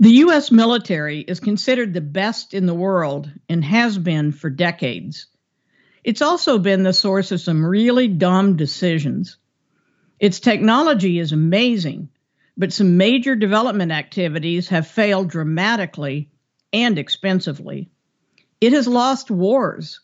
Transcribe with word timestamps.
The 0.00 0.10
U.S. 0.10 0.50
military 0.50 1.20
is 1.20 1.38
considered 1.38 1.94
the 1.94 2.00
best 2.00 2.52
in 2.52 2.66
the 2.66 2.74
world 2.74 3.30
and 3.48 3.64
has 3.64 3.96
been 3.96 4.32
for 4.32 4.50
decades. 4.50 5.26
It's 6.02 6.20
also 6.20 6.58
been 6.58 6.82
the 6.82 6.92
source 6.92 7.30
of 7.30 7.40
some 7.40 7.64
really 7.64 8.08
dumb 8.08 8.56
decisions. 8.56 9.36
Its 10.18 10.40
technology 10.40 11.20
is 11.20 11.30
amazing, 11.30 12.08
but 12.56 12.72
some 12.72 12.96
major 12.96 13.36
development 13.36 13.92
activities 13.92 14.68
have 14.68 14.88
failed 14.88 15.30
dramatically 15.30 16.28
and 16.72 16.98
expensively. 16.98 17.88
It 18.60 18.72
has 18.72 18.88
lost 18.88 19.30
wars. 19.30 20.00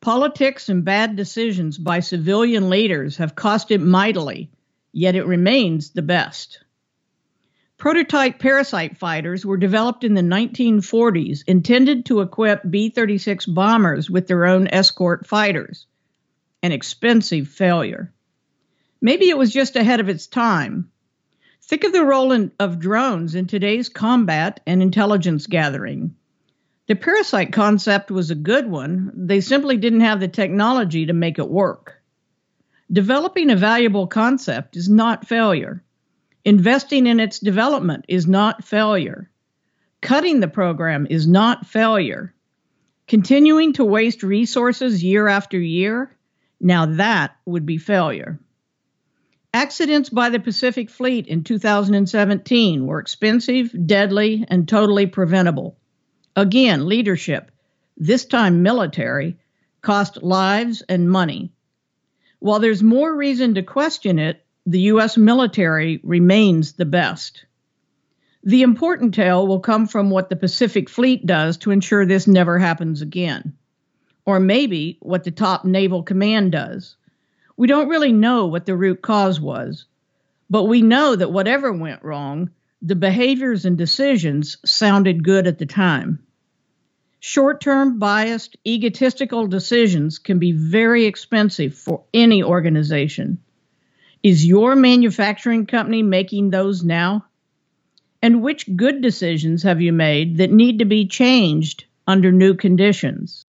Politics 0.00 0.70
and 0.70 0.82
bad 0.82 1.14
decisions 1.14 1.76
by 1.76 2.00
civilian 2.00 2.70
leaders 2.70 3.18
have 3.18 3.34
cost 3.34 3.70
it 3.70 3.82
mightily, 3.82 4.50
yet 4.92 5.14
it 5.14 5.26
remains 5.26 5.90
the 5.90 6.00
best. 6.00 6.64
Prototype 7.80 8.38
parasite 8.38 8.98
fighters 8.98 9.46
were 9.46 9.56
developed 9.56 10.04
in 10.04 10.12
the 10.12 10.20
1940s, 10.20 11.44
intended 11.46 12.04
to 12.04 12.20
equip 12.20 12.60
B 12.70 12.90
36 12.90 13.46
bombers 13.46 14.10
with 14.10 14.26
their 14.26 14.44
own 14.44 14.68
escort 14.68 15.26
fighters. 15.26 15.86
An 16.62 16.72
expensive 16.72 17.48
failure. 17.48 18.12
Maybe 19.00 19.30
it 19.30 19.38
was 19.38 19.50
just 19.50 19.76
ahead 19.76 19.98
of 19.98 20.10
its 20.10 20.26
time. 20.26 20.90
Think 21.62 21.84
of 21.84 21.94
the 21.94 22.04
role 22.04 22.32
in, 22.32 22.52
of 22.60 22.80
drones 22.80 23.34
in 23.34 23.46
today's 23.46 23.88
combat 23.88 24.60
and 24.66 24.82
intelligence 24.82 25.46
gathering. 25.46 26.14
The 26.86 26.96
parasite 26.96 27.50
concept 27.50 28.10
was 28.10 28.30
a 28.30 28.34
good 28.34 28.66
one, 28.66 29.10
they 29.14 29.40
simply 29.40 29.78
didn't 29.78 30.00
have 30.00 30.20
the 30.20 30.28
technology 30.28 31.06
to 31.06 31.14
make 31.14 31.38
it 31.38 31.48
work. 31.48 32.02
Developing 32.92 33.48
a 33.48 33.56
valuable 33.56 34.06
concept 34.06 34.76
is 34.76 34.90
not 34.90 35.26
failure. 35.26 35.82
Investing 36.44 37.06
in 37.06 37.20
its 37.20 37.38
development 37.38 38.06
is 38.08 38.26
not 38.26 38.64
failure. 38.64 39.30
Cutting 40.00 40.40
the 40.40 40.48
program 40.48 41.06
is 41.10 41.26
not 41.26 41.66
failure. 41.66 42.34
Continuing 43.06 43.74
to 43.74 43.84
waste 43.84 44.22
resources 44.22 45.04
year 45.04 45.28
after 45.28 45.58
year, 45.58 46.16
now 46.60 46.86
that 46.86 47.36
would 47.44 47.66
be 47.66 47.76
failure. 47.76 48.38
Accidents 49.52 50.08
by 50.08 50.30
the 50.30 50.38
Pacific 50.38 50.88
Fleet 50.88 51.26
in 51.26 51.42
2017 51.42 52.86
were 52.86 53.00
expensive, 53.00 53.74
deadly, 53.86 54.44
and 54.48 54.68
totally 54.68 55.06
preventable. 55.06 55.76
Again, 56.36 56.86
leadership, 56.86 57.50
this 57.96 58.24
time 58.24 58.62
military, 58.62 59.36
cost 59.82 60.22
lives 60.22 60.82
and 60.82 61.10
money. 61.10 61.52
While 62.38 62.60
there's 62.60 62.82
more 62.82 63.14
reason 63.14 63.54
to 63.54 63.62
question 63.62 64.18
it, 64.18 64.42
the 64.66 64.80
U.S. 64.80 65.16
military 65.16 66.00
remains 66.02 66.74
the 66.74 66.84
best. 66.84 67.46
The 68.42 68.62
important 68.62 69.14
tale 69.14 69.46
will 69.46 69.60
come 69.60 69.86
from 69.86 70.10
what 70.10 70.28
the 70.28 70.36
Pacific 70.36 70.88
Fleet 70.88 71.26
does 71.26 71.58
to 71.58 71.70
ensure 71.70 72.06
this 72.06 72.26
never 72.26 72.58
happens 72.58 73.02
again. 73.02 73.56
Or 74.24 74.38
maybe 74.40 74.98
what 75.00 75.24
the 75.24 75.30
top 75.30 75.64
naval 75.64 76.02
command 76.02 76.52
does. 76.52 76.96
We 77.56 77.66
don't 77.66 77.88
really 77.88 78.12
know 78.12 78.46
what 78.46 78.64
the 78.66 78.76
root 78.76 79.02
cause 79.02 79.40
was, 79.40 79.86
but 80.48 80.64
we 80.64 80.82
know 80.82 81.16
that 81.16 81.32
whatever 81.32 81.72
went 81.72 82.02
wrong, 82.02 82.50
the 82.82 82.96
behaviors 82.96 83.64
and 83.66 83.76
decisions 83.76 84.56
sounded 84.64 85.24
good 85.24 85.46
at 85.46 85.58
the 85.58 85.66
time. 85.66 86.20
Short 87.18 87.60
term, 87.60 87.98
biased, 87.98 88.56
egotistical 88.66 89.46
decisions 89.46 90.18
can 90.18 90.38
be 90.38 90.52
very 90.52 91.04
expensive 91.04 91.74
for 91.74 92.04
any 92.14 92.42
organization. 92.42 93.38
Is 94.22 94.44
your 94.44 94.76
manufacturing 94.76 95.64
company 95.64 96.02
making 96.02 96.50
those 96.50 96.84
now? 96.84 97.24
And 98.20 98.42
which 98.42 98.76
good 98.76 99.00
decisions 99.00 99.62
have 99.62 99.80
you 99.80 99.94
made 99.94 100.36
that 100.36 100.52
need 100.52 100.80
to 100.80 100.84
be 100.84 101.08
changed 101.08 101.86
under 102.06 102.30
new 102.30 102.54
conditions? 102.54 103.46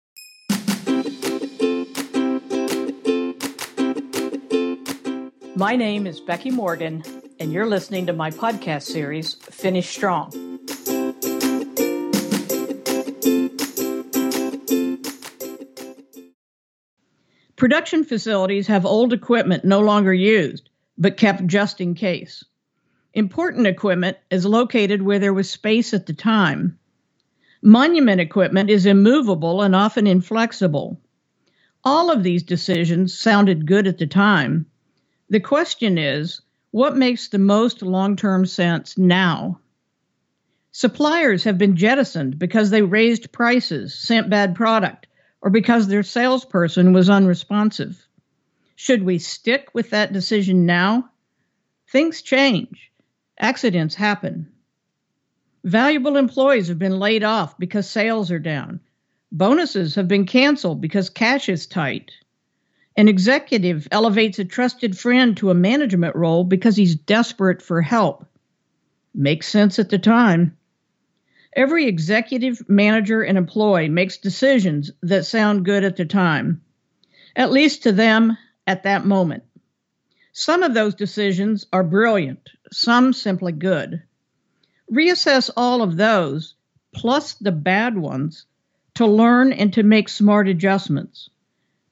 My 5.56 5.75
name 5.75 6.06
is 6.06 6.21
Becky 6.21 6.53
Morgan, 6.53 7.03
and 7.41 7.53
you're 7.53 7.67
listening 7.67 8.06
to 8.06 8.12
my 8.12 8.31
podcast 8.31 8.83
series, 8.83 9.34
Finish 9.34 9.89
Strong. 9.89 10.31
Production 17.60 18.04
facilities 18.04 18.69
have 18.69 18.87
old 18.87 19.12
equipment 19.12 19.66
no 19.66 19.81
longer 19.81 20.15
used, 20.15 20.71
but 20.97 21.19
kept 21.19 21.47
just 21.47 21.78
in 21.78 21.93
case. 21.93 22.43
Important 23.12 23.66
equipment 23.66 24.16
is 24.31 24.47
located 24.47 25.03
where 25.03 25.19
there 25.19 25.34
was 25.34 25.50
space 25.50 25.93
at 25.93 26.06
the 26.06 26.15
time. 26.15 26.78
Monument 27.60 28.19
equipment 28.19 28.70
is 28.70 28.87
immovable 28.87 29.60
and 29.60 29.76
often 29.76 30.06
inflexible. 30.06 30.99
All 31.84 32.10
of 32.10 32.22
these 32.22 32.43
decisions 32.43 33.12
sounded 33.12 33.66
good 33.66 33.87
at 33.87 33.99
the 33.99 34.06
time. 34.06 34.65
The 35.28 35.41
question 35.41 35.99
is 35.99 36.41
what 36.70 36.97
makes 36.97 37.28
the 37.28 37.38
most 37.38 37.82
long 37.82 38.16
term 38.16 38.47
sense 38.47 38.97
now? 38.97 39.60
Suppliers 40.72 41.44
have 41.44 41.59
been 41.59 41.76
jettisoned 41.76 42.38
because 42.38 42.70
they 42.70 42.81
raised 42.81 43.32
prices, 43.32 43.94
sent 43.94 44.31
bad 44.31 44.54
product, 44.54 45.09
or 45.43 45.51
because 45.51 45.89
their 45.89 46.03
salesperson 46.03 46.93
was 46.93 47.11
unresponsive. 47.11 48.06
Should 48.77 49.03
we 49.03 49.19
stick 49.19 49.71
with 49.75 49.91
that 49.91 50.12
decision 50.12 50.67
now? 50.67 51.11
Things 51.91 52.23
change, 52.23 52.93
accidents 53.39 53.95
happen. 53.95 54.53
Valuable 55.65 56.17
employees 56.17 56.69
have 56.69 56.79
been 56.79 56.99
laid 56.99 57.23
off 57.23 57.59
because 57.59 57.89
sales 57.89 58.31
are 58.31 58.39
down. 58.39 58.81
Bonuses 59.33 59.95
have 59.95 60.09
been 60.09 60.25
canceled 60.25 60.81
because 60.81 61.11
cash 61.11 61.49
is 61.49 61.67
tight. 61.67 62.12
An 62.97 63.09
executive 63.09 63.87
elevates 63.93 64.39
a 64.39 64.45
trusted 64.45 64.99
friend 64.99 65.37
to 65.37 65.50
a 65.50 65.55
management 65.55 66.17
role 66.17 66.45
because 66.45 66.77
he's 66.77 66.95
desperate 66.95 67.62
for 67.62 67.83
help. 67.83 68.27
Makes 69.15 69.49
sense 69.49 69.79
at 69.79 69.91
the 69.91 69.99
time. 69.99 70.56
Every 71.55 71.87
executive, 71.87 72.69
manager, 72.69 73.22
and 73.22 73.37
employee 73.37 73.88
makes 73.88 74.19
decisions 74.19 74.93
that 75.03 75.27
sound 75.27 75.65
good 75.65 75.83
at 75.83 75.97
the 75.97 76.05
time, 76.05 76.62
at 77.34 77.50
least 77.50 77.83
to 77.83 77.93
them 77.93 78.38
at 78.69 78.84
that 78.84 79.05
moment. 79.05 79.43
Some 80.33 80.62
of 80.62 80.75
those 80.75 80.94
decisions 80.94 81.66
are 81.72 81.83
brilliant, 81.83 82.50
some 82.71 83.12
simply 83.12 83.50
good. 83.50 84.03
Reassess 84.91 85.50
all 85.56 85.83
of 85.83 85.97
those, 85.97 86.55
plus 86.93 87.34
the 87.34 87.53
bad 87.53 87.99
ones, 87.99 88.47
to 88.94 89.06
learn 89.06 89.53
and 89.53 89.72
to 89.72 89.82
make 89.82 90.09
smart 90.09 90.49
adjustments. 90.49 91.31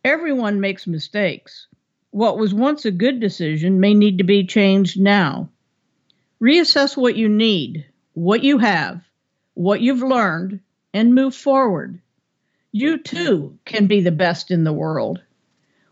Everyone 0.04 0.60
makes 0.60 0.86
mistakes. 0.86 1.66
What 2.10 2.38
was 2.38 2.54
once 2.54 2.84
a 2.84 2.92
good 2.92 3.18
decision 3.18 3.80
may 3.80 3.92
need 3.94 4.18
to 4.18 4.24
be 4.24 4.46
changed 4.46 5.00
now. 5.00 5.48
Reassess 6.40 6.96
what 6.96 7.16
you 7.16 7.28
need, 7.28 7.86
what 8.14 8.44
you 8.44 8.58
have, 8.58 9.07
what 9.58 9.80
you've 9.80 10.02
learned, 10.02 10.60
and 10.94 11.16
move 11.16 11.34
forward. 11.34 11.98
You 12.70 12.96
too 12.96 13.58
can 13.64 13.88
be 13.88 14.00
the 14.00 14.12
best 14.12 14.52
in 14.52 14.62
the 14.62 14.72
world. 14.72 15.20